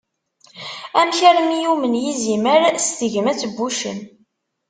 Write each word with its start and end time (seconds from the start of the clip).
Amek 0.99 1.19
armi 1.29 1.57
yumen 1.63 1.99
yizimer 2.03 2.61
s 2.85 2.87
tegmat 2.99 3.41
n 3.45 3.51
wuccen? 3.55 3.99